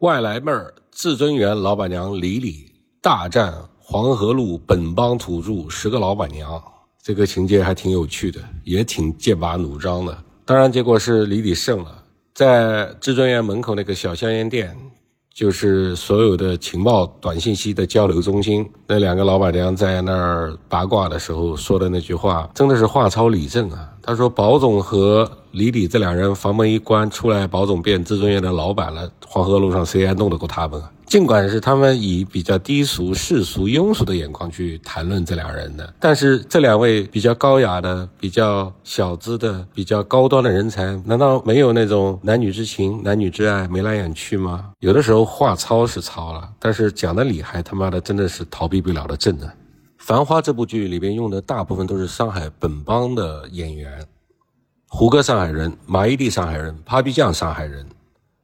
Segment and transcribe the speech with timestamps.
[0.00, 6.62] 外来妹儿至尊园老板娘李李大战黄河路本帮土著十个老板娘，
[7.02, 10.16] 这个情节还挺有趣的，也挺剑拔弩张的。
[10.44, 12.04] 当然，结果是李李胜了。
[12.34, 14.76] 在至尊园门口那个小香烟店，
[15.32, 18.68] 就是所有的情报短信息的交流中心。
[18.86, 23.95] 那两个老板娘在那儿八卦的时候说的那句话，真的是话糙理正啊。
[24.06, 29.10] 他说：“保总和李李这两人房门一关出来，保总变至尊院的老板了。
[29.26, 44.70] 黄河路上谁还弄得过他们啊？”尽管是他们以比较低俗、世俗、庸俗的眼光去谈论这两人的，但是这两位比较高雅的、比较小资的、比较高端的人才，难道没有那种男女之情、男女之爱眉来眼去吗？
[44.80, 49.46] 有的时候话糙是糙了，但是讲的理还他妈的真的是逃避不了的正啊！
[49.98, 54.06] 《繁花》这部剧里边用的大部分都是上海本帮的演员，
[54.88, 57.86] 胡歌上海人，马伊琍上海人，Papi 酱上海人。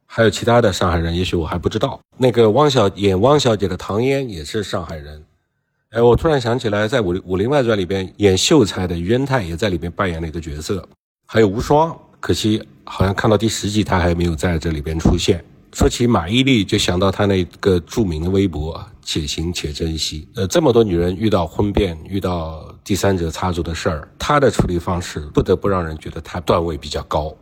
[0.05, 1.99] 还有其他的上海人，也许我还不知道。
[2.17, 5.23] 那个汪小演汪小姐的唐嫣也是上海人。
[5.89, 10.87] 哎，我突然想起来，在《武武林外传》里边演秀才的于恩泰也在里边扮演了一个角色。
[11.25, 15.43] 还有无双，可惜好像看到第十集他还没有在这里边出现。
[15.73, 20.27] 说起马伊琍，就想到她那个著名的微博“且行且珍惜”。
[20.35, 27.29] 呃，这么多女人遇到婚变、遇到第三者插足的事儿，她的处理方式不得不让人觉得她段位比较高。《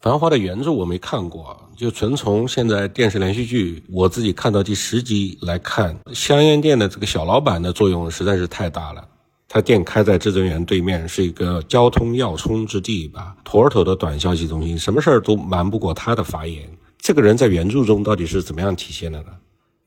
[0.00, 9.04] 繁花》的原著我没看过，就纯从现在电视连续剧我自己看到第十集来看，香烟店的这个小老板的作用实在是太大了。
[9.48, 16.62] 他店开在至尊园对面，是一个交通要冲之地吧，妥妥的短消息中心，什么事儿都瞒不过他的发言。
[17.02, 19.26] 这个人在原著中到底是怎么样体现的呢？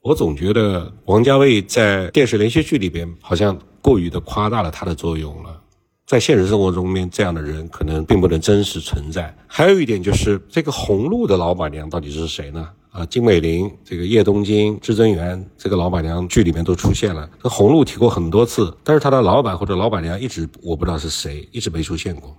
[0.01, 5.61] 我总觉得王家卫在电视连续剧里边好像过于的夸大了他的作用了。
[6.05, 9.33] 在现实生活中面，这样的人可能并不能真实存在。
[9.47, 12.69] 还有一点就是，这个红路的老板娘到底是谁呢？
[12.91, 22.35] 啊，金美玲、这个叶东京、至尊园这个老板娘剧里面都出现了，这红路提过很多次，但是他的老板或者老板娘一直我不知道是谁，一直没出现过。